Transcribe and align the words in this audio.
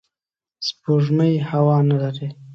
سپوږمۍ 0.67 1.33
هوا 1.49 1.77
نه 1.89 1.97
لري 2.03 2.29